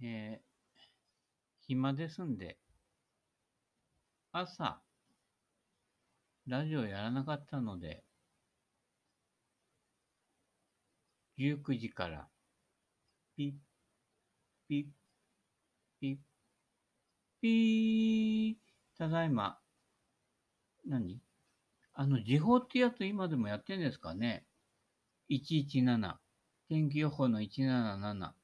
[0.00, 0.54] えー
[1.66, 2.58] 暇ですんで、
[4.32, 4.82] 朝、
[6.46, 8.04] ラジオやらなかったので、
[11.38, 12.28] 19時から、
[13.34, 13.52] ピッ、
[14.68, 14.86] ピッ、
[16.00, 16.18] ピッ、
[17.40, 19.58] ピー、ただいま、
[20.86, 21.18] 何？
[21.94, 24.44] あの、時報ってやつ今でもやってんですかね
[25.30, 26.18] ?117。
[26.68, 28.43] 天気予報の177。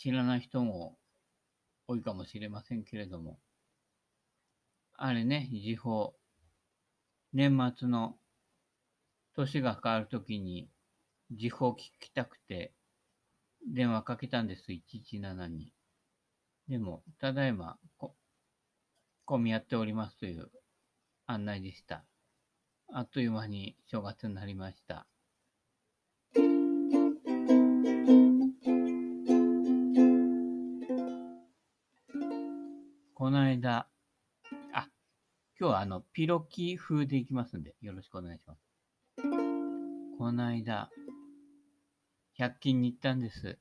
[0.00, 0.98] 知らない人も
[1.86, 3.38] 多いかもしれませんけれども。
[4.96, 6.14] あれね、時報。
[7.32, 8.16] 年末の
[9.34, 10.68] 年が変わるときに
[11.32, 12.72] 時報聞きたくて
[13.66, 15.72] 電話かけたんです、117に。
[16.68, 18.14] でも、ただいま、こ、
[19.24, 20.50] 混み合っておりますという
[21.26, 22.04] 案内でした。
[22.92, 25.06] あっという間に正月になりました。
[33.24, 33.88] この間、
[34.74, 34.86] あ、
[35.58, 38.60] 今日はあの、ピロキ風でいきますんで、よろしくお願いします。
[40.18, 40.90] この間、
[42.38, 43.58] 100均に行ったんです。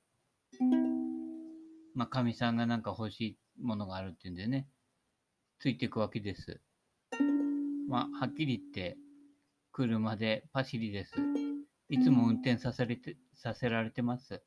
[1.95, 4.67] まあ、かみさんがなんか欲しいものがあるっていうんでね、
[5.59, 6.59] ついていくわけです。
[7.88, 8.97] まあ、はっきり言って、
[9.72, 11.14] 車でパシリです。
[11.88, 14.44] いつも運転させれて、させられてます。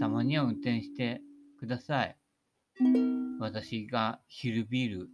[0.00, 1.20] たまには運転して
[1.60, 2.16] ください。
[3.38, 5.08] 私が昼ビール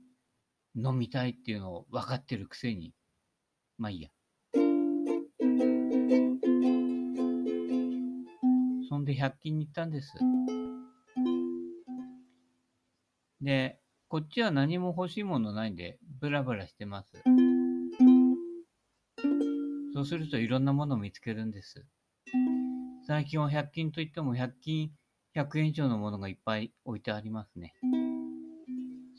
[0.75, 2.93] 飲みたいっていうのを分かってるくせに。
[3.79, 4.11] まあいいや。
[8.89, 10.13] そんで100均に行ったんです。
[13.41, 17.23] で、こっちは何も欲しいものないんで、ブラブラしてます。
[19.95, 21.87] そうするといろんなものを見つけるんです。
[23.07, 24.91] 最近は100均といっても100均
[25.35, 27.75] 100円以上のものがいっぱい置いてありますね。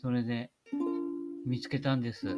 [0.01, 0.51] それで
[1.45, 2.35] 見つけたんです。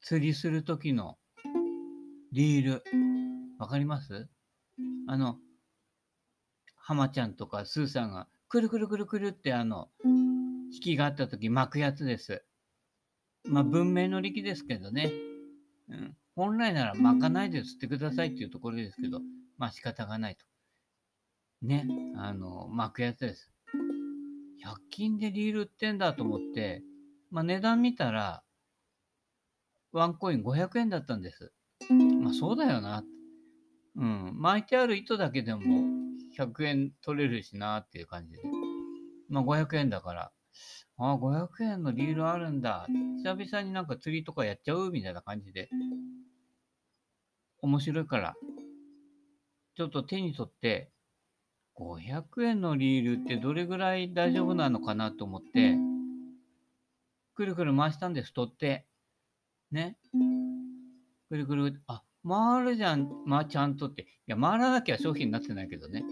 [0.00, 1.18] 釣りするときの
[2.32, 2.82] リール。
[3.58, 4.28] わかります？
[5.06, 5.36] あの、
[6.76, 12.42] 浜ちゃんとかスーさんがくるくるくるくるってあの、引きがあったとき巻くやつです。
[13.44, 15.12] まあ文明の力ですけどね。
[15.88, 19.20] うん、本来なら巻かないで釣ってくださいっていうところですけど、
[19.58, 20.46] まあ仕方がないと。
[21.62, 23.50] ね、あの、巻くやつです。
[24.64, 26.82] 100均でリール売ってんだと思って、
[27.30, 28.42] まあ値段見たら、
[29.92, 31.52] ワンコイン500円だったんです。
[32.20, 33.04] まあそうだよな。
[33.96, 34.34] うん。
[34.38, 35.60] 巻いてある糸だけでも
[36.36, 38.42] 100円取れるしなっていう感じで。
[39.28, 40.32] まあ500円だから、
[40.96, 42.86] ああ、500円のリールあるんだ。
[43.22, 45.68] 久々になんか釣りとかやっちゃうみたいな感じで。
[47.62, 48.34] 面白いから、
[49.76, 50.90] ちょっと手に取って、
[51.76, 55.76] 500円のリールってどれぐらい大丈夫なのかなと思って、
[57.34, 58.86] くるくる回したんです、取って。
[59.70, 59.96] ね。
[61.28, 64.02] くるくる、あ、回るじゃん、まあ、ちゃんとって。
[64.02, 66.04] いや、回らなきゃ商品になってないけどね。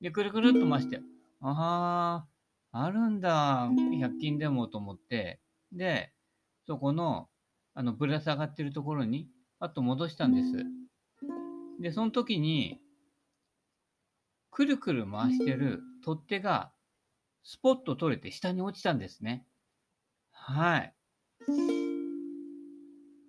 [0.00, 1.00] で、くるくるっと回して、
[1.40, 2.26] あ
[2.72, 5.40] あ、あるんだ、100均でもと思って、
[5.72, 6.12] で、
[6.66, 7.28] そこの、
[7.74, 9.28] あの、ぶら下がってるところに、
[9.60, 10.64] あと戻したんです。
[11.80, 12.80] で、その時に、
[14.58, 16.72] くるくる回してる取っ手が、
[17.44, 19.46] スポッと取れて下に落ちたんですね。
[20.32, 20.94] はい。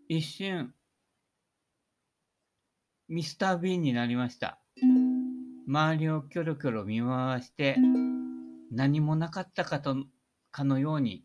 [0.07, 0.73] 一瞬、
[3.07, 4.59] ミスター・ビーンになりました。
[5.67, 7.77] 周りをキョロキョロ見回して、
[8.71, 9.97] 何もなかったかと、
[10.49, 11.23] かのように、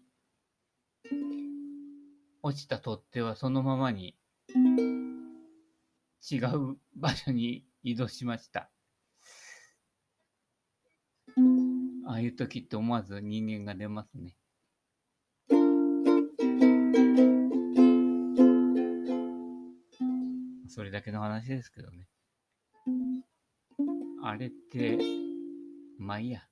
[2.43, 4.19] 落ちた取っ手はそのままに、
[6.31, 8.74] 違う場所に移動しました。
[12.07, 14.37] ああいう時って思わず人間が出ますね。
[20.69, 22.09] それだけの話ですけどね。
[24.23, 24.99] あれって、
[25.99, 26.43] まあいいや。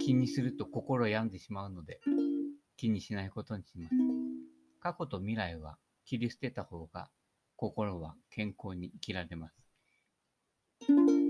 [0.00, 2.00] 気にすると心病んでしまうので、
[2.76, 3.94] 気にしないことにします。
[4.80, 7.08] 過去と未来は切り捨てた方が、
[7.56, 9.54] 心は健康に生きられます。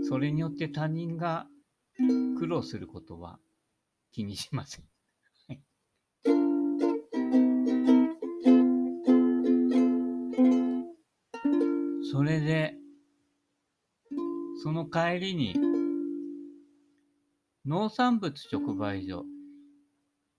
[0.09, 1.47] それによって他人が
[2.39, 3.39] 苦労することは
[4.13, 4.85] 気にしません。
[5.49, 5.61] はい
[12.13, 12.75] それで、
[14.63, 15.55] その帰りに、
[17.65, 19.25] 農産物直売所、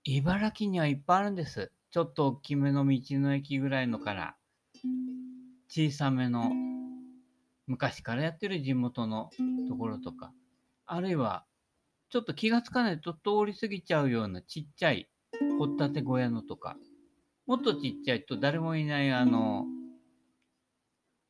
[0.04, 1.72] 茨城にはいっぱいあるんです。
[1.90, 4.36] ちょっと大きめの道の駅ぐらいのから、
[5.68, 6.50] 小さめの、
[7.66, 9.30] 昔からやってる地元の
[9.68, 10.32] ところとか、
[10.84, 11.46] あるいは、
[12.12, 15.08] ちょっと気がつかないと通り過ぎちゃうようなちっちゃい
[15.58, 16.76] 掘ったて小屋のとか、
[17.46, 19.64] もっとちっちゃいと誰もいないあの、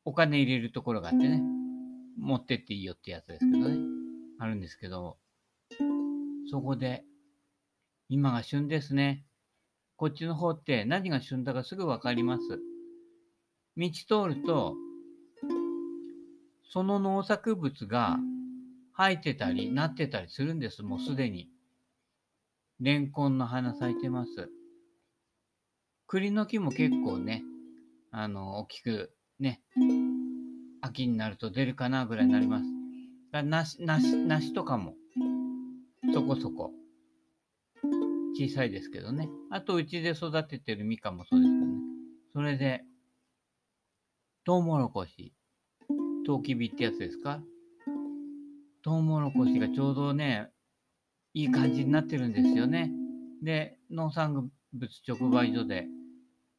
[0.05, 1.41] お金入れるところがあってね、
[2.19, 3.77] 持ってっていいよってやつですけどね、
[4.41, 5.19] あるんですけど、
[6.51, 7.05] そこで、
[8.09, 9.25] 今が旬ですね。
[9.95, 12.61] こっちの方って何が旬だかすぐわかります。
[13.77, 13.89] 道
[14.27, 14.75] 通ると、
[16.65, 18.19] その農作物が
[18.97, 21.49] 生えてたり、なってたりするんです、もうすでに。
[22.81, 24.51] レンコンの花咲いてます。
[26.07, 27.43] 栗の木も結構ね、
[28.11, 29.63] あの、大きくね、
[30.83, 32.65] 秋になると出るかなぐらいになります。
[33.33, 34.95] 梨、梨、梨とかも、
[36.13, 36.73] そこそこ、
[38.37, 39.29] 小さいですけどね。
[39.51, 41.79] あと、うちで育ててるみかんもそうですけどね。
[42.35, 42.85] それで、
[44.45, 45.33] トウモロコシ、
[46.27, 47.43] トウキビってやつですか？
[48.83, 50.51] トウモロコシがちょうどね、
[51.35, 52.91] いい感じになってるんですよね。
[53.41, 55.87] で、農産物直売所で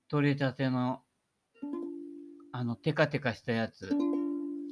[0.08, 1.02] 取れたての
[2.54, 3.92] あのテカテカしたやつ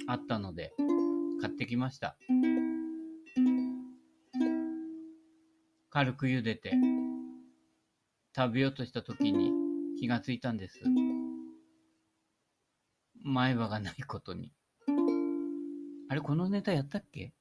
[0.07, 0.71] あったので
[1.41, 2.15] 買ってきました。
[5.89, 6.71] 軽く茹でて
[8.33, 9.51] 食べようとした時に
[9.99, 10.79] 気がついたんです。
[13.23, 14.53] 前歯がないことに。
[16.07, 17.33] あれ、このネタやったっけ？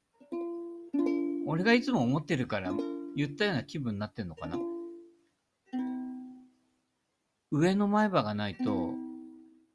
[1.53, 2.71] 俺がいつも思ってるから
[3.17, 4.57] 言ったような気分になってんのかな？
[7.51, 8.93] 上の前歯がないと、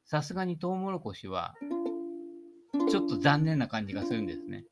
[0.06, 1.54] さすがにトウモロコシは、
[2.88, 4.64] ちょっと残念な感じがするんですね。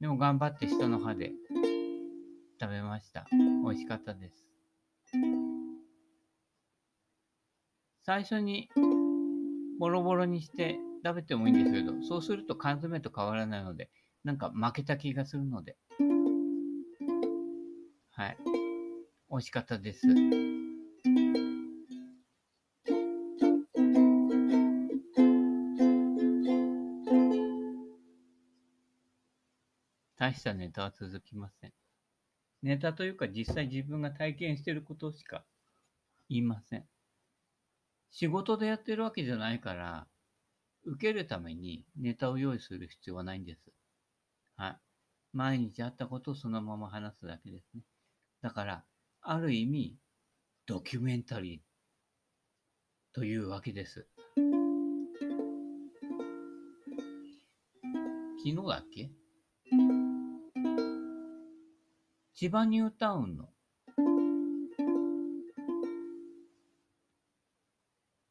[0.00, 1.32] でも頑張って下の歯で
[2.58, 3.26] 食べました。
[3.62, 4.46] 美味しかったです。
[8.06, 8.70] 最初に
[9.78, 13.90] ボロボロにして食べてもいいんですけど、そうすると缶詰と変わらないので、
[14.24, 15.76] なんか負けた気がするので。
[18.10, 18.36] はい。
[19.30, 20.06] 美味しかったです。
[30.16, 31.72] 大したネタは続きません。
[32.62, 35.44] ネタというか実際自分が体験してることしか
[36.28, 36.84] 言いません。
[38.12, 40.06] 仕事でやってるわけじゃないから、
[40.84, 43.72] 受けるためにネタを用意する必要はないんです。
[44.62, 44.76] はい。
[45.32, 47.82] 毎日あったことをそのまま話すだけですね。
[48.42, 48.84] だから、
[49.20, 49.96] ある意味、
[50.66, 51.60] ドキュメンタリー
[53.12, 54.06] というわけです。
[58.38, 59.10] 昨日だっけ？
[62.34, 63.48] 千葉ニュータウンの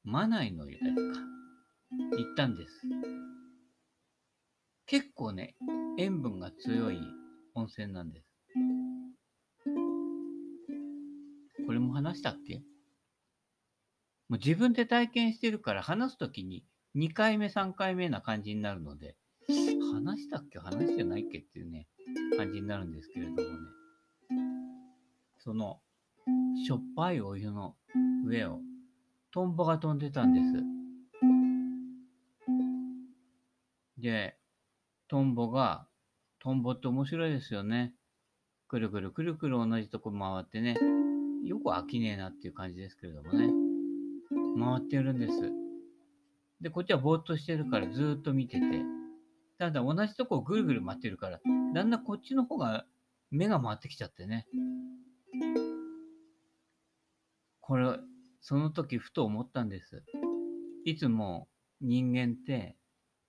[0.05, 1.19] マナイの湯ですか？
[2.17, 2.87] 行ったんです。
[4.91, 5.55] 結構ね、
[5.97, 6.99] 塩分が強い
[7.55, 8.27] 温泉なんです。
[11.65, 12.55] これも話したっけ？
[14.27, 16.65] もう自分で体験してるから話すときに
[16.97, 19.15] 2回目3回目な感じになるので、
[19.93, 20.59] 話したっけ？
[20.59, 21.87] 話してないっけっていうね、
[22.35, 23.45] 感じになるんですけれどもね。
[25.39, 25.79] その、
[26.65, 27.77] しょっぱいお湯の
[28.25, 28.59] 上を
[29.31, 30.47] トンボが飛んでたんです。
[33.97, 34.35] で、
[35.11, 35.89] トンボが、
[36.39, 37.93] トンボって面白いですよね。
[38.69, 40.77] くるくるくるくる同じとこ回ってね、
[41.43, 43.49] よく飽きねえなっていう感じですけれどもね。
[44.57, 45.33] 回ってるんです。
[46.61, 48.65] で、こっちはぼーっとしてるからずっと見てて。
[49.57, 51.41] ただ同じとこをぐるぐる回ってるから、
[51.75, 52.85] だんだんこっちの方が
[53.31, 54.47] 目が回ってきちゃってね。
[57.59, 57.99] これ、
[58.39, 60.05] その時ふと思ったんです。
[60.85, 61.49] いつも
[61.81, 62.77] 人間って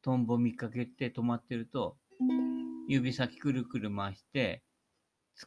[0.03, 1.97] トンボ見かけて止まってると、
[2.89, 4.63] 指先くるくる回して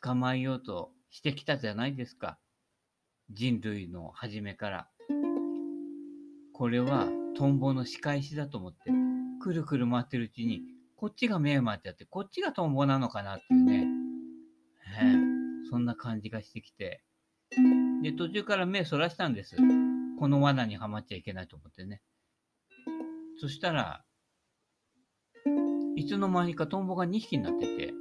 [0.02, 2.40] 捕まえようとしてきたじゃないですか。
[3.30, 4.90] 人類の初めから。
[6.54, 8.92] これはトンボの仕返しだと思って、
[9.42, 10.62] くるくる回ってるうちに、
[10.96, 13.88] こっちが目を回ってやって、こっちがトンボなのかなっていうね。
[15.70, 17.04] そんな感じがしてきて。
[18.02, 19.58] で、途中から目そらしたんです。
[20.18, 22.02] この罠にはまっちゃいけないと思ってね。
[23.38, 24.06] そしたら、
[25.98, 27.94] いつの間にかトンボが2匹になってて、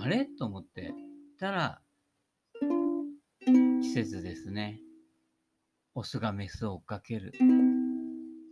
[0.00, 0.26] あれ？
[0.26, 0.94] と思って、
[1.40, 1.80] たら、
[3.82, 4.80] 季節ですね。
[5.96, 7.32] オスがメスを追っかける。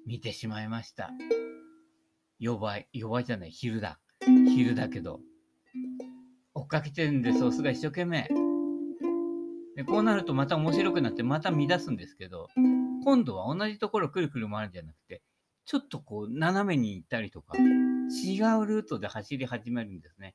[0.06, 1.10] 見てしまいました。
[2.40, 4.00] 弱い、弱いじゃない、昼だ。
[4.20, 5.20] 昼だけど。
[6.54, 8.28] 追っかけてるんです、オスが一生懸命。
[9.76, 12.48] で、こうなるとまた面白くなって、また乱すんですけど、
[13.04, 15.22] 今度は同じところくるくる回るんじゃなくて、
[15.64, 17.56] ちょっとこう、斜めに行ったりとか、
[18.12, 20.34] 違うルートで走り始めるんですね。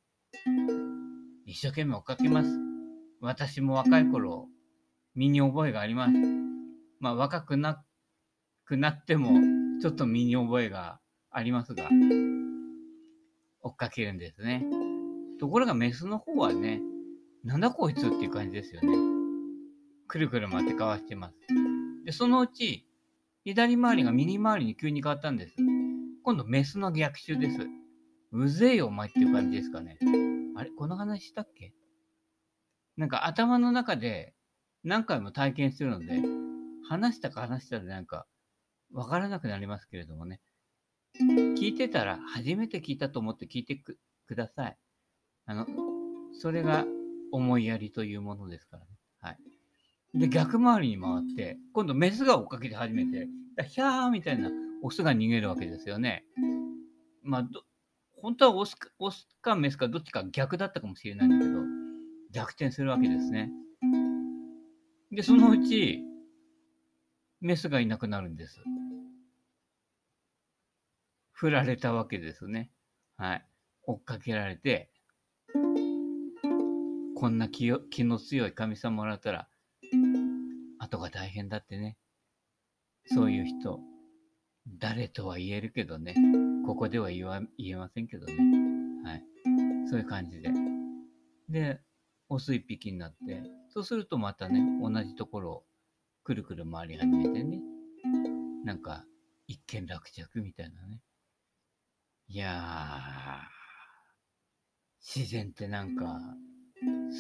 [1.46, 2.50] 一生懸命追っかけます。
[3.22, 4.48] 私も若い頃、
[5.14, 6.14] 身に覚えがあります。
[7.00, 7.84] まあ若くな
[8.66, 9.40] くなっても、
[9.80, 11.88] ちょっと身に覚えがありますが、
[13.62, 14.66] 追っかけるんですね。
[15.40, 16.82] ところがメスの方はね、
[17.44, 18.98] なんだこいつっていう感じですよね。
[20.08, 21.36] くるくる回ってかわしてます。
[22.06, 22.88] で、そのうち、
[23.44, 25.56] 左回りが右回りに急に変わったんです。
[26.28, 27.58] 今度、メスの逆襲です。
[28.34, 29.98] うぜえよ、お前っていう感じですかね。
[30.58, 30.72] あれ？
[30.72, 31.72] この話したっけ？
[32.98, 34.34] なんか頭の中で
[34.84, 36.22] 何回も体験するので、
[36.90, 38.26] 話したか話したらなんか
[38.92, 40.42] わからなくなりますけれどもね。
[41.18, 43.98] 聞いてたら初めて聞いたと思って聞いてく
[44.36, 44.78] ださい。
[45.46, 45.66] あの、
[46.34, 46.84] それが
[47.32, 48.90] 思いやりというものですからね。
[49.22, 49.38] はい。
[50.14, 53.30] で、逆回りに回って、今度メスが追っかけて始めて、
[53.70, 54.52] ヒャーみたいな
[54.84, 56.26] オスが逃げるわけですよね。
[57.24, 57.50] まあ、
[58.14, 61.60] 本当はオスかオスかメスかどっちか逆だったかもしれないんだけど、
[62.32, 63.52] 逆転するわけですね。
[65.12, 66.04] で、そのうち、
[67.40, 68.62] メスがいなくなるんです。
[71.32, 72.72] 振られたわけですね。
[73.16, 73.46] はい。
[73.84, 74.90] 追っかけられて、
[77.16, 79.48] こんな気気の強い神様もらったら、
[80.80, 81.98] 後が大変だってね。
[83.06, 83.80] そういう人、
[84.80, 86.16] 誰とは言えるけどね、
[86.66, 88.34] ここでは言わ言えませんけどね。
[89.04, 89.24] はい。
[89.90, 90.50] そういう感じで。
[91.50, 91.80] で、
[92.30, 95.64] オス一匹になって、そうするとまたね、同じところを
[96.24, 97.62] くるくる回り始めてね、
[98.66, 99.06] なんか、
[99.48, 101.02] 一見落着みたいなね。
[102.28, 106.20] いやー、自然ってなんか、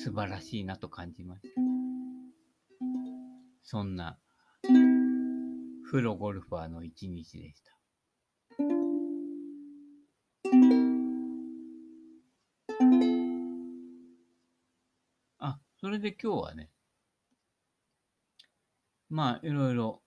[0.04, 1.62] 素晴らしいなと感じました。
[3.64, 4.20] そんな、
[5.90, 7.72] プロゴルファーの一日でした。
[15.40, 16.70] あ、それで今日はね、
[19.10, 20.02] まあ、いろいろ、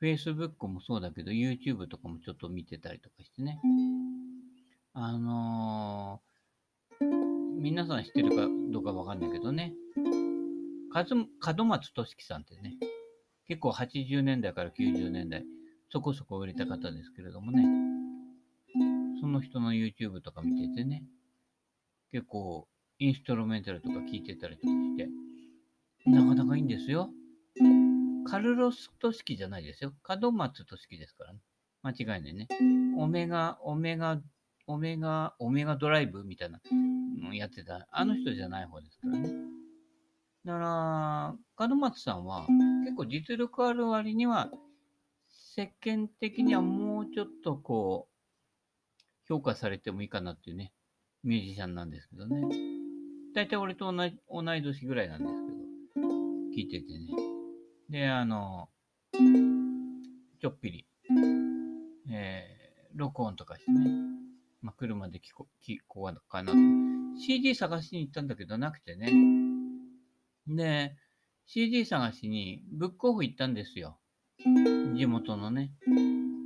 [0.00, 3.60] Facebook もそうだけど、YouTube とかもちょっと見てたりとかしてね。
[4.94, 6.32] あのー
[7.62, 9.72] 皆さん知ってるかどうかわかんないけどね、
[11.56, 12.74] 門松俊樹さんってね、
[13.52, 15.44] 結構80年代から90年代、
[15.90, 17.62] そこそこ売れた方ですけれどもね、
[19.20, 21.04] その人の YouTube とか見ててね、
[22.12, 22.66] 結構
[22.98, 25.06] インストロメンタルとか聴いてたりとかして、
[26.06, 27.10] なかなかいいんですよ。
[28.26, 29.92] カルロス・トシキじゃないですよ。
[30.22, 31.40] 門松俊樹ですからね。
[31.82, 32.48] 間違いないね。
[32.96, 34.18] オメガ、オメガ、
[34.66, 36.58] オメガ、オメガドライブみたいな
[37.20, 39.51] のやってた、あの人じゃない方ですからね。
[40.44, 42.46] だから、門松さんは
[42.84, 44.50] 結構実力ある割には、
[45.54, 48.12] 世間的にはもうちょっとこう、
[49.28, 50.72] 評価されてもいいかなっていうね、
[51.22, 52.42] ミュージシャンなんですけどね。
[53.34, 55.32] 大体俺と同じ同い年ぐらいなんです
[55.94, 56.06] けど、
[56.56, 57.06] 聞いててね。
[57.88, 58.68] で、あの、
[60.40, 60.86] ちょっぴり、
[62.10, 63.90] えー、録音とかしてね、
[64.60, 66.58] まあ、車で聞こ聞こうかなと。
[67.20, 69.41] CD 探しに行ったんだけどなくてね。
[70.46, 70.96] で、
[71.46, 73.98] CD 探しにブックオフ行ったんですよ。
[74.96, 75.72] 地元のね。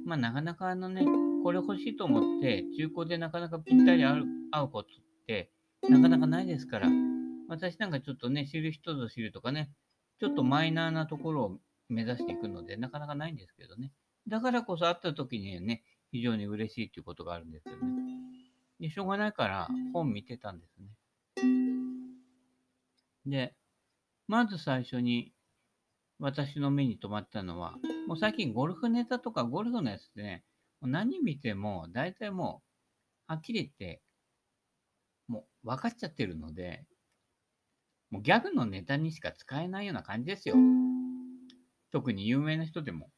[0.04, 1.04] まあなかなかあのね、
[1.42, 4.92] これ欲しいと思って中古でなかなかぴったり合う合うことっ
[5.26, 5.50] て
[5.88, 6.88] なかなかないですから。
[7.48, 9.70] 私なんかちょっとね、知る人ぞ知るとかね、
[10.18, 13.92] ちょっとマイナーなところを目指していくので、なかなかないんですけどね。
[14.26, 17.82] だからこそ会った時にね、非常に嬉しいっていうことがあるんですよね。
[18.80, 20.88] で、しょうがないから本見てたんですね。
[23.26, 23.54] で、
[24.28, 25.32] まず最初に
[26.18, 30.44] 私の目に留まったのは、もう最近ゴルフネタとかゴルフのやつってね、
[30.82, 32.62] 何見ても大体も
[33.28, 34.02] う、はっきり言って、
[35.28, 36.84] もう分かっちゃってるので、
[38.10, 40.56] もうギャグのネタにしか使えないような感じですよ。
[41.92, 43.10] 特に有名な人でも。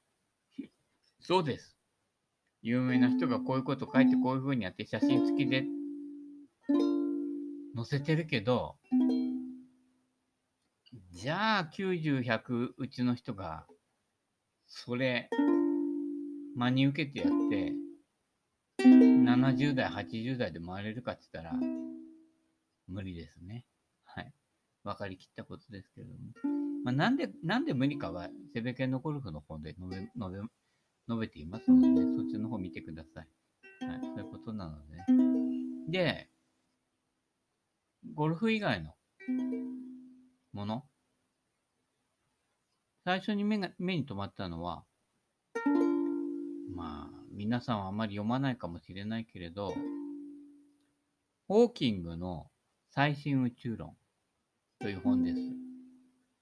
[1.21, 1.77] そうです。
[2.63, 5.65] 有名な人がこういうこと書いてこういう風にやって写真付きで
[7.77, 8.77] 載せてるけど、
[11.11, 13.67] じゃあ90、100うちの人が、
[14.67, 15.29] それ、
[16.57, 17.73] 真に受けてやって、
[18.83, 21.57] 70代、80代で回れるかって言ったら、
[22.87, 23.67] 無理ですね。
[24.05, 24.33] はい。
[24.85, 26.19] 分かりきったことですけれども。
[26.85, 30.41] まあ、なんで、なんで無理かは、セベケンのゴルフの方で述べ、述べ、
[31.09, 33.29] 述べていますので、ね、そっちの方見てください。
[33.85, 35.05] はい、そういうことなので、
[35.91, 36.31] で、
[38.15, 38.95] ゴルフ以外の
[40.53, 40.85] もの、
[43.05, 44.85] 最初に目が目に留まったのは、
[46.75, 49.75] まあ、皆さんはあまり読まないかもしれないけれど、
[51.49, 52.51] ホーキングの
[52.91, 53.97] 最新宇宙論
[54.81, 55.41] という本です。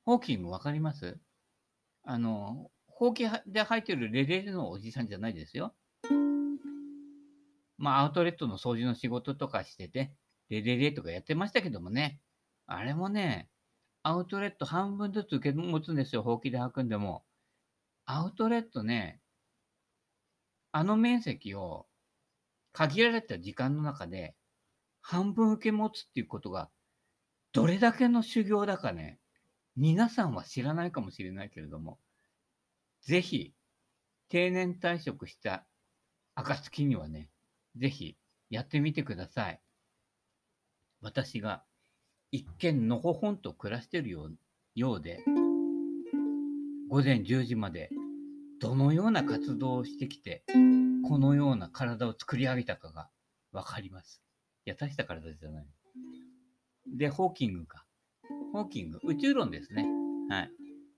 [0.05, 1.19] ホーキングわかります？
[2.05, 5.75] あの、ほうきで入ってるレレレのおじさんじゃないですよ。
[7.79, 10.13] まあ、アウトレットの掃除の仕事とかしてて、
[10.49, 12.21] レレレとかやってましたけどもね、
[12.67, 13.49] あれもね、
[14.09, 17.25] アウトレット半分ずつ受け持つんですよ、ほうきで履くんでも。
[18.05, 19.21] アウトレットね、
[20.71, 21.89] あの面積を
[22.71, 24.37] 限られた時間の中で
[25.01, 26.71] 半分受け持つっていうことが
[27.51, 29.19] どれだけの修行だかね、
[29.75, 31.99] 皆さんは知らないかもしれないけれども、
[33.03, 33.55] ぜひ
[34.29, 35.67] 定年退職した
[36.37, 37.29] 暁にはね、
[37.75, 38.17] ぜひ
[38.51, 39.61] やってみてください。
[41.01, 41.65] 私が
[42.33, 44.29] 一見のほほんと暮らしてるよ
[44.95, 45.25] うで、
[46.89, 47.91] 午前10時まで
[48.61, 50.45] どのような活動をしてきて、
[51.09, 53.09] このような体を作り上げたかが
[53.53, 54.23] わかります。
[54.65, 55.67] いや、大した体じゃない。
[56.87, 57.85] で、ホーキングか。
[58.53, 59.87] ホーキング、宇宙論ですね。
[60.29, 60.51] はい。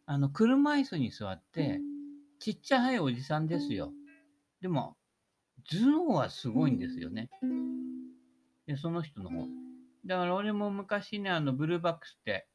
[0.06, 1.80] あの、車椅子に座って、
[2.38, 3.92] ちっちゃいおじさんですよ。
[4.60, 4.96] でも、
[5.70, 7.28] 頭脳はすごいんですよね。
[8.66, 9.67] で、その人の方。
[10.06, 12.46] だから俺も昔ね、あの、ブルーバックスって、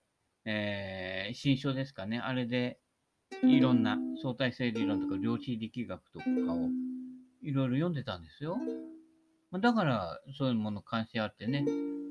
[0.45, 2.19] えー、新書ですかね。
[2.19, 2.79] あれで、
[3.43, 6.69] いろんな相対性理論とか量子力学とかを
[7.41, 8.57] いろいろ読んでたんですよ。
[9.59, 11.65] だから、そういうもの関心あってね、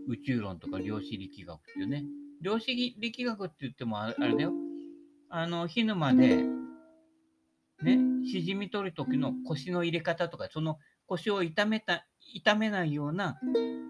[0.08, 2.04] 宇宙論とか量子力学っていうね。
[2.40, 4.52] 量子力学って言ってもあれだよ。
[5.28, 6.44] あの、火沼で、
[7.82, 13.38] ね、しじみ取る時の腰の入れ方とか、その腰を痛めた、痛めないような、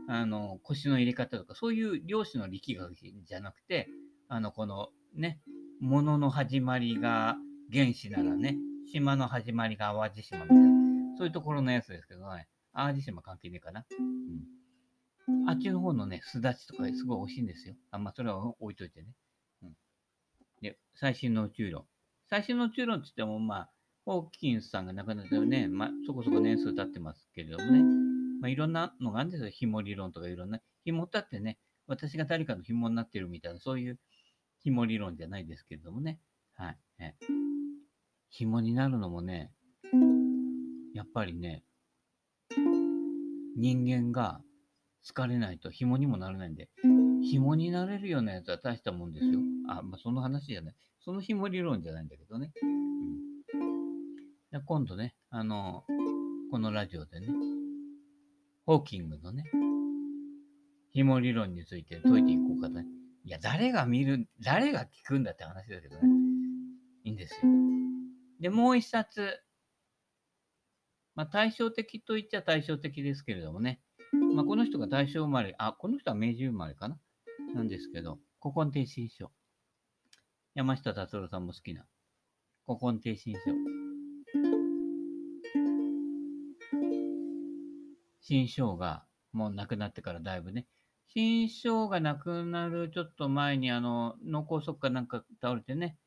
[0.08, 3.88] あの、腰の入れ方とか、そういう漁師の力学じゃなくて、
[4.28, 5.40] あの、このね、
[5.80, 7.36] 物の始まりが
[7.72, 8.56] 原始ならね、
[8.90, 13.84] 島の始まりが淡路島みたいな、そういうところのやつですけどね、淡路島関係ねえかな。
[13.98, 15.48] うん。
[15.48, 17.74] あっちの方のね、すだちとかすごい美味しいんですよ。
[17.90, 19.08] あ、まあ、それは置いといてね。
[19.62, 19.76] うん。
[20.60, 21.84] で、最新の宇宙論。
[22.28, 23.70] 最新の宇宙論って言っても、まあ、
[24.04, 27.82] ホーキンスさんが亡くなったよね、まあ、そこそこ年数経ってますけれどもね、
[28.40, 29.50] まあ、いろんなのがあるんですよ。
[29.50, 30.60] 紐理論とかいろんな。
[30.84, 34.00] 紐だってね、私が誰かの紐になってるみたいな、そういう
[34.64, 36.18] 紐理論じゃないですけれどもね。
[36.54, 36.78] はい。
[36.98, 37.14] え
[38.30, 39.52] 紐になるのもね、
[40.94, 41.62] やっぱりね、
[43.56, 44.40] 人間が
[45.04, 46.68] 疲れないと紐にもならないんで、
[47.22, 49.38] 紐になれるようなやつは大したもんですよ。
[49.68, 50.74] あ、まあ、その話じゃない。
[51.04, 52.52] その紐理論じゃないんだけどね。
[52.62, 53.31] うん
[54.52, 55.84] で今度ね、あの、
[56.50, 57.28] このラジオでね、
[58.66, 59.44] ホーキングのね、
[60.92, 62.84] 紐理論について解いていこうかね。
[63.24, 66.02] いや、誰が見る、誰が聞くんだって話だけどね。
[67.04, 67.50] いいんですよ。
[68.40, 69.40] で、もう一冊。
[71.14, 73.80] まあ、対照的と言っちゃ対照的ですけれどもね。
[74.34, 76.98] まあ、この人が大正生まれ、あ、この人は明治生まれかな
[77.54, 79.32] なんですけど、古今亭新書。
[80.54, 81.86] 山下達郎さんも好きな
[82.66, 83.81] 古今亭新書。
[88.22, 90.66] 新章がもう亡くなってからだいぶね、
[91.08, 95.98] 新章が亡くなるちょっと前に、あの、脳梗塞かなんか倒れてね、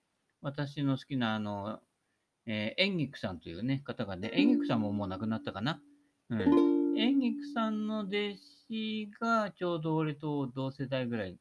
[0.42, 1.80] 私の好きな、あの、
[2.46, 5.82] えー、演劇さんというね、方がね、演劇さんももう亡くなったかな。
[6.30, 6.98] うん。
[6.98, 8.12] 演劇さんの弟
[8.70, 11.38] 子がちょうど俺と同世代ぐらいに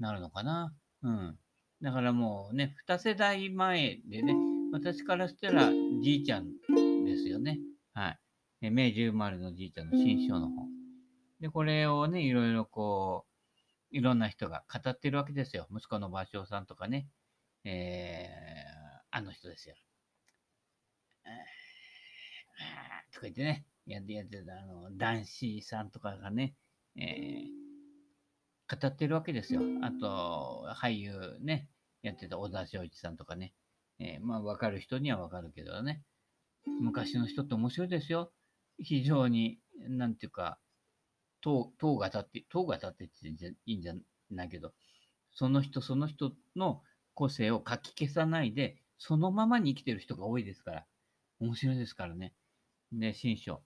[0.00, 0.74] なるのかな。
[1.02, 1.38] うん。
[1.80, 4.34] だからもうね、二世代前でね、
[4.72, 5.70] 私からしたら
[6.02, 6.48] じいちゃん
[7.04, 7.60] ですよね。
[7.94, 8.18] はい。
[8.60, 10.68] 明治生まれのじいちゃんの新書の本。
[11.40, 13.26] で、これをね、いろいろこ
[13.92, 15.66] う、いろんな人が語ってるわけですよ。
[15.70, 17.08] 息子の芭蕉さんとかね、
[17.64, 19.76] えー、あの人ですよ。
[23.12, 26.54] とか言ってね、やってやってた、あの、男子さんとかがね、
[26.96, 29.62] えー、語ってるわけですよ。
[29.82, 31.68] あと、俳優ね、
[32.02, 33.54] やってた小田昭一さんとかね、
[33.98, 36.02] えー、まあ、わかる人にはわかるけどね、
[36.80, 38.32] 昔の人って面白いですよ。
[38.82, 40.58] 非常に、なんていうか、
[41.40, 43.94] 塔が立って、塔が立ってって言っていいんじゃ
[44.30, 44.72] ないけど、
[45.32, 46.82] その人その人の
[47.14, 50.86] 個性を書き消さないで、そのままに生きてる人が多いですから、
[51.40, 52.34] 面白いですからね。
[52.92, 53.62] で、新書。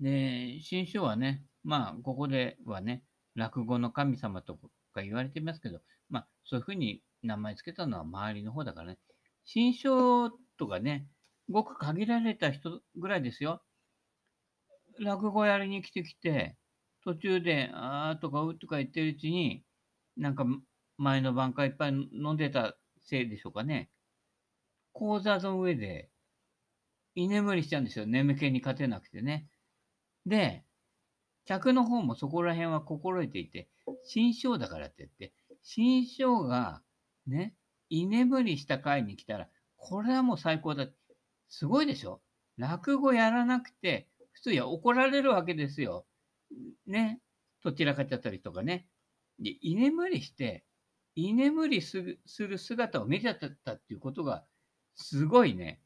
[0.00, 3.02] で、新書はね、まあ、ここではね、
[3.34, 4.54] 落語の神様と
[4.92, 8.98] か言われてますけど、まあ、そういうふうに名前つけたのは周りの方だからね。
[9.44, 11.08] 新書とかね、
[11.48, 13.62] ごく限られた人ぐらいですよ。
[15.00, 16.56] 落語やりに来てきて、
[17.04, 19.64] 途中で、あーとかうとか言ってるうちに、
[20.16, 20.46] なんか
[20.96, 23.90] 前の晩からいっぱい飲んでたせいでしょうかね。
[24.92, 26.10] 講座の上で、
[27.14, 28.06] 居眠りしちゃうんですよ。
[28.06, 29.48] 眠気に勝てなくてね。
[30.26, 30.64] で、
[31.44, 33.68] 客の方もそこら辺は心得ていて、
[34.04, 36.82] 新章だからって言って、新章が
[37.26, 37.54] ね、
[37.90, 41.03] 居眠りした回に来たら、これはもう最高だって。
[41.56, 42.20] すごいでしょ？
[42.56, 46.04] 落語やらなくて、普通や怒られるわけですよ。
[46.84, 47.20] ね？
[47.62, 48.88] どちらかっちゃったりとかね。
[49.38, 50.64] で、居眠りして、
[51.14, 54.44] 居眠りする姿を見ちゃったっていうことが、
[54.96, 55.80] すごいね、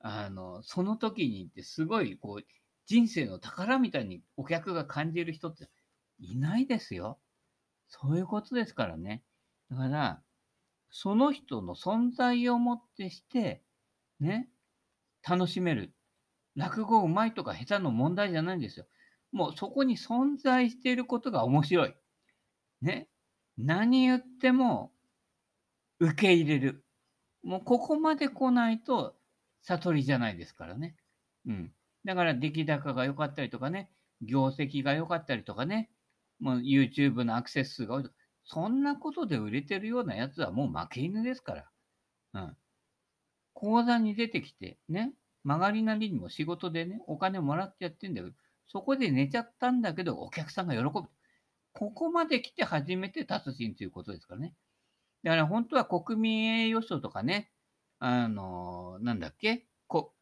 [0.00, 2.46] あの、その時にってすごい、こう、
[2.86, 5.70] 人生の宝みたいにお客が感じる人って
[6.18, 7.20] いないですよ。
[7.86, 9.22] そういうことですからね。
[9.70, 10.22] だから、
[10.90, 13.62] その人の存在をもってして、
[14.18, 14.50] ね、
[15.28, 15.94] 楽しめる。
[16.56, 18.86] 落語うまいとか下手の問題じゃないんですよ。
[19.32, 21.94] もうそこに存在していることが面白い。
[22.82, 23.08] ね。
[23.56, 24.92] 何言っても
[25.98, 26.84] 受け入れる。
[27.42, 29.16] もうここまで来ないと
[29.62, 30.96] 悟りじゃないですからね。
[31.46, 31.72] うん。
[32.04, 33.90] だから出来高が良かったりとかね、
[34.22, 35.90] 業績が良かったりとかね、
[36.40, 41.70] もう YouTube のアクセス数が多いとか、そんなことで売れてるようなやつはもう負け犬ですから。
[42.34, 42.56] うん。
[43.54, 45.12] 講座に出てきて、ね、
[45.44, 48.34] 曲がりなりにも仕事でね、お金もらってやってんだけど、
[48.66, 51.08] そこで寝ちゃったんだけど、お客さんが喜ぶ。
[51.72, 54.54] ここまで来て初めて達人ということですからね。
[55.22, 57.50] だから本当は国民栄誉賞とかね、
[57.98, 60.12] あの、なんだっけこ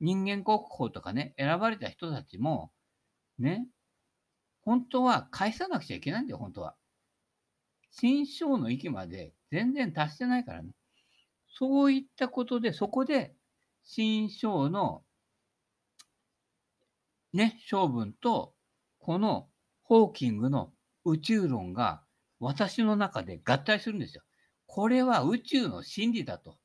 [0.00, 2.72] 人間国宝とかね、選ばれた人たちも、
[3.38, 3.68] ね、
[4.62, 6.76] 本当は返さなくちゃいけないんだよ、本当は。
[7.90, 10.70] 新章の域まで全然達してないからね。
[11.58, 13.34] そういったことで、そこで、
[13.82, 15.02] 新章の、
[17.32, 18.54] ね、性分と、
[19.00, 19.48] この
[19.82, 20.72] ホーキングの
[21.04, 22.04] 宇宙論が
[22.38, 24.22] 私の中で合体するんですよ。
[24.66, 26.58] これは宇宙の真理だと。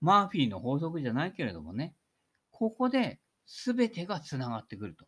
[0.00, 1.96] マーフィーの法則じゃないけれどもね。
[2.52, 3.18] ここで
[3.66, 5.06] 全てがつながってくると。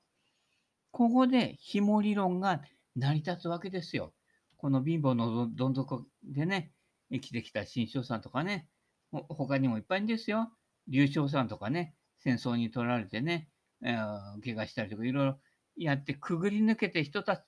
[0.91, 2.63] ここで紐理論が
[2.97, 4.13] 成り立つわけですよ。
[4.57, 6.73] この貧乏のどん底でね、
[7.13, 8.67] 生きてきた新章さんとかね、
[9.13, 10.51] 他にもいっぱいんですよ。
[10.89, 13.49] 流暢さんとかね、戦争に取られてね、
[13.83, 15.39] えー、怪我したりとかいろいろ
[15.77, 17.45] やってくぐり抜けて人た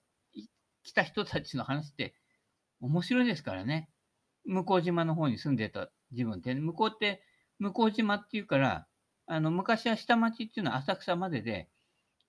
[0.83, 2.15] 来た人たちの話って
[2.81, 3.89] 面白いですからね。
[4.45, 7.23] 向島の方に住んでた自分って、ね、向こうって
[7.59, 8.87] 向島っていうから、
[9.27, 11.69] あの昔は下町っていうのは浅草までで、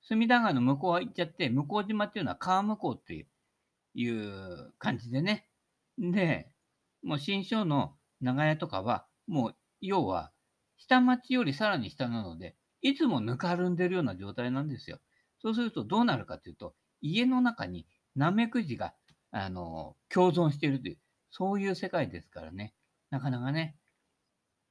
[0.04, 3.28] 隅田川の向こうは行っちゃって、向島っていうのは川向こうって
[3.96, 5.48] いう感じでね。
[5.98, 6.52] で、
[7.02, 10.32] もう新章の長屋とかは、もう要は
[10.78, 15.00] 下町よりさらに下なので、いつもぬかるんでるような状態なんですよ。
[15.42, 18.94] そうするとどうなるかというと、家の中にナメクジが、
[19.32, 20.98] あの、共存しているという、
[21.32, 22.74] そういう世界ですからね。
[23.10, 23.76] なかなかね、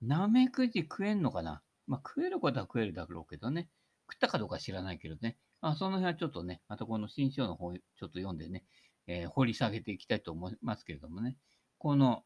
[0.00, 1.62] ナメクジ食えんのかな？
[1.86, 3.68] まあ、食えることは食えるだろうけどね。
[4.10, 5.36] 食ったかどうか知らないけどね。
[5.60, 8.64] まあ、その辺はちょっとね、またこの新章の方、ちょっと読んでね、
[9.06, 11.36] えー、掘り下げていきたいと思いますけれどもね。
[11.78, 12.22] この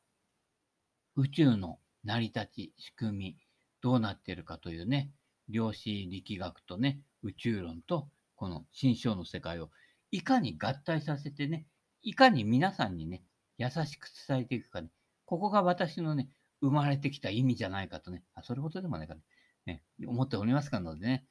[1.17, 3.37] 宇宙の成り立ち、仕組み、
[3.83, 5.11] どうなっているかというね、
[5.49, 9.71] 量子力学とね、宇宙論と、この新章の世界を
[10.13, 11.67] いかに合体させてね、
[12.03, 13.25] いかに皆さんにね、
[13.59, 14.89] 優しく伝えていくかね、
[15.25, 16.29] ここが私のね、
[16.61, 19.21] 生まれてきた意味じゃないかとね、あ、それほどでもないかね、
[19.67, 21.27] ね思っておりますかのでね、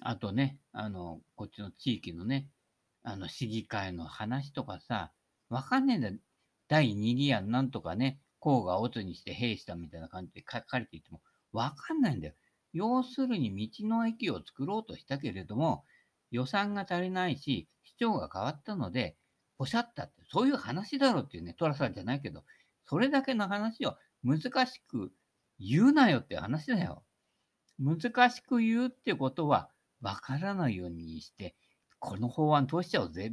[0.00, 2.48] あとね、あの、こっちの地域のね、
[3.02, 5.12] あの、市議会の話とかさ、
[5.50, 6.14] わかんねえんだよ。
[6.68, 11.20] 第2議案なんとかね、甲がオツにして兵したみたいな感じで書かれていても、
[11.52, 12.34] わかんないんだよ。
[12.72, 15.84] 要するに道の駅を作ろうとしたけれども、
[16.30, 19.16] 予算が足りないし、市長が変わったので、
[19.58, 22.44] おっしゃったって、そういう話だろうっていうね、トラさんじゃないけど、
[22.88, 25.10] それだけの話を難しく
[25.58, 27.02] 言うなよって話だよ。
[27.80, 31.56] 難しく言うってことは、わからないようにして、
[31.98, 33.32] この法案通しちゃおうぜ。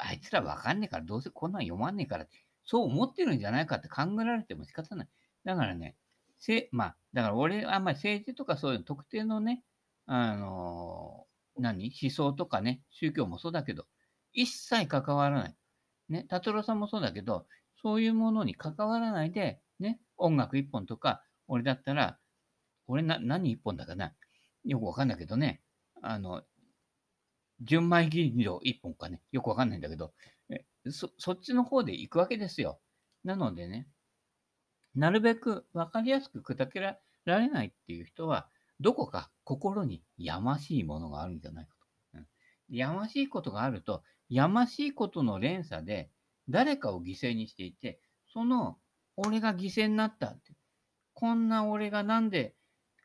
[0.00, 2.26] あいつらわかんねえから、どうせこんなん読まんねえから、
[2.64, 5.08] そう思ってるんじゃないかって考えられても仕方ない。
[5.44, 5.96] だからね、
[6.38, 9.62] せまあ、だから俺、あんまり政治とかそういう特定のね、
[10.06, 11.92] あの何？
[12.02, 13.86] 思想とかね、宗教もそうだけど、
[14.32, 15.56] 一切関わらない。
[16.08, 17.46] ね、達郎さんもそうだけど、
[17.82, 22.18] そういうものに関わらないで、ね、音楽一本とか、俺だったら、
[22.86, 24.12] 俺な、何一本だかな
[24.64, 25.62] よくわかんないけどね、
[26.02, 26.42] あの、
[27.60, 30.12] 純米吟醸一本かね、よくわかんないんだけど、
[30.90, 32.80] そ、そっちの方で行くわけですよ。
[33.24, 33.88] なのでね、
[34.94, 38.48] なるべくわかりやすく砕けられないっていう人は、
[38.80, 41.74] どこか心にやましいものがあるんじゃないか
[42.12, 42.18] と。
[42.18, 42.26] うん、
[42.68, 46.10] やましいことがあると、やましいことの連鎖で
[46.48, 48.00] 誰かを犠牲にしていて、
[48.32, 48.78] その
[49.16, 50.52] 俺が犠牲になったって、
[51.14, 52.54] こんな俺がなんで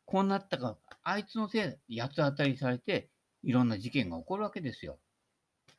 [0.06, 3.10] こうなったか、あいつのせいで八つ当たりされて、
[3.44, 5.00] いろんな事件が起こるわけですよ。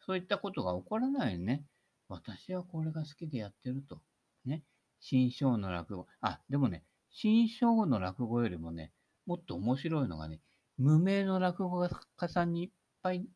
[0.06, 1.64] そういったことが起こらないよね。
[2.10, 4.00] 私はこれが好きでやってると。
[4.44, 4.64] ね。
[5.00, 6.06] 新章の落語。
[6.20, 8.92] あ、でもね、新章の落語よりもね、
[9.26, 10.40] もっと面白いのがね、
[10.76, 12.70] 無名の落語家さんにいっ
[13.02, 13.26] ぱい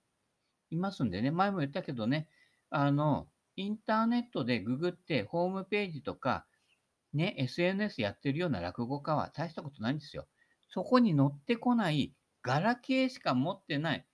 [0.70, 2.28] いますんでね、前も言ったけどね、
[2.70, 6.46] あの、インターネットでググってホームページとか、
[7.12, 10.26] ね、SNS やってるような落語家は大したことないんですよ。
[10.70, 14.04] そこに乗ってこない、ガラケーしか持ってない、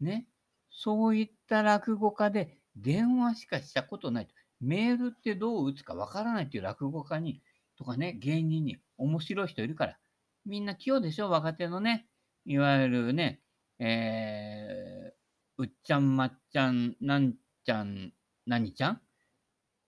[0.00, 0.26] ね、
[0.70, 4.34] そういった落語家で電話しかしたことないと。
[4.60, 7.42] メールってどう打つかわからないっていう落語家に、
[7.76, 9.98] とかね、芸人に面白い人いるから。
[10.44, 12.06] みんな器用でしょ若手のね。
[12.44, 13.40] いわゆるね、
[13.78, 18.12] えー、うっちゃんまっちゃん、なんちゃん、
[18.46, 19.00] 何ちゃん？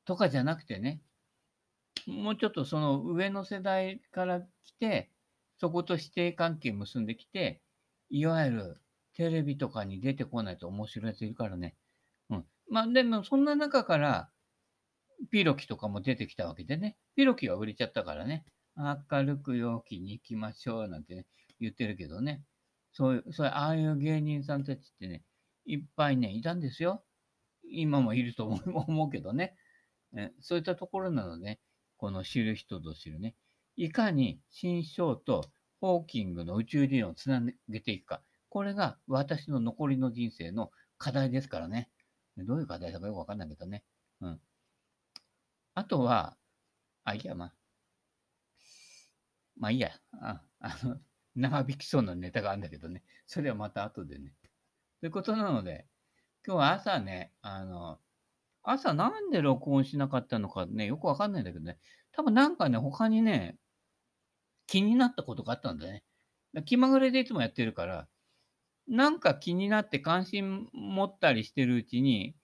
[0.05, 1.01] とかじゃなくてね、
[2.07, 5.11] もうちょっとその上の世代から来て、
[5.59, 7.63] そこと指定関係結んできて、
[8.11, 8.81] いわゆる
[9.15, 11.75] テレビとかに出てこないと面白いやついるからね。
[12.71, 14.31] まあでもそんな中から、
[15.31, 16.97] ピロキとかも出てきたわけでね。
[17.15, 18.45] ピロキは売れちゃったからね。
[18.77, 21.27] 明るく陽気に行きましょうなんてね、
[21.61, 22.43] 言ってるけどね。
[22.93, 25.23] そういう、そういう、ああいう芸人さんたちってね、
[25.65, 27.05] いっぱいね、いたんですよ。
[27.65, 29.55] 今もいると思う けどね。
[30.41, 31.61] そういったところなので、ね、
[31.97, 33.35] この知る人ぞ知るね。
[33.77, 35.45] いかに新章と
[35.81, 38.23] ホーキングの宇宙理論をつなげていくか。
[38.49, 41.91] これが私の残りの人生の課題ですからね。
[42.39, 43.85] どういう課題だかよくわかんないけどね。
[44.21, 44.41] うん。
[45.75, 46.37] あとは、
[47.05, 47.55] あ、いや、まあ。
[49.57, 49.91] まあいいや。
[50.21, 51.01] ああの、
[51.35, 53.03] 長引きそうなネタがあるんだけどね。
[53.27, 54.33] それはまた後でね。
[55.01, 55.87] ということなので、
[56.47, 57.99] 今日は朝ね、あの、
[58.63, 61.79] 朝なんで録音しなかったのかね、よくわかんないんだけどね。
[62.13, 63.59] 多分なんかね、他にね、
[64.67, 66.05] 気になったことがあったんだね。
[66.67, 68.09] 気まぐれでいつもやってるから、
[68.89, 72.35] なんか気になって関心持ったりしてるうちに、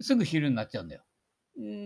[0.00, 1.02] すぐ昼になっちゃうんだよ。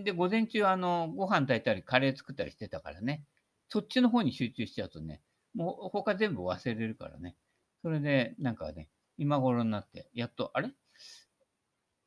[0.03, 3.23] で、午前中、あの、ご飯炊いたり、カレー作ったりしてたからね。
[3.67, 5.21] そっちの方に集中しちゃうとね、
[5.53, 7.35] もう他全部忘れるからね。
[7.83, 10.71] それで、なんかね、今頃になって、やっと、あれ？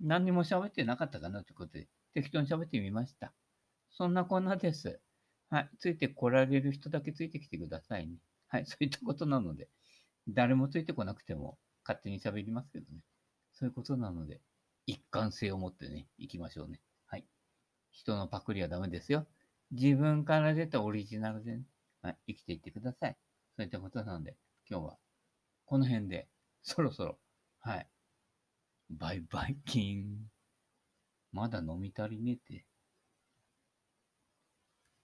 [0.01, 3.33] 何にも喋ってなかったかなということで、適当に喋ってみました。
[3.91, 4.99] そんなこんなです。
[5.51, 5.71] はい。
[5.79, 8.17] ついてこられる人だけついてきてくださいね。
[8.49, 8.67] はい。
[8.67, 9.69] そういったことなので、
[10.29, 13.01] 誰もついてこなくても勝手に喋りますけどね。
[13.53, 14.41] そういうことなので、
[14.87, 16.81] 一貫性を持ってね、行きましょうね。
[17.07, 17.25] はい。
[17.91, 19.27] 人のパクリはダメですよ。
[19.71, 21.63] 自分から出たオリジナルで、ね、
[22.03, 23.17] はい、生きていってください。
[23.57, 24.37] そういったことなので、
[24.69, 24.97] 今日は
[25.65, 26.29] この辺で、
[26.63, 27.19] そろそろ、
[27.61, 27.87] はい。
[28.91, 30.31] バイバイキン。
[31.33, 32.67] まだ飲み足りねえって。